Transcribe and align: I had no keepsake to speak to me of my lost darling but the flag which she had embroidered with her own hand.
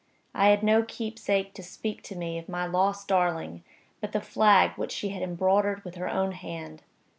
I 0.33 0.49
had 0.49 0.63
no 0.63 0.81
keepsake 0.81 1.53
to 1.53 1.61
speak 1.61 2.01
to 2.05 2.15
me 2.15 2.39
of 2.39 2.49
my 2.49 2.65
lost 2.65 3.07
darling 3.07 3.63
but 3.99 4.13
the 4.13 4.19
flag 4.19 4.71
which 4.71 4.91
she 4.91 5.09
had 5.09 5.21
embroidered 5.21 5.85
with 5.85 5.93
her 5.93 6.09
own 6.09 6.31
hand. 6.31 6.81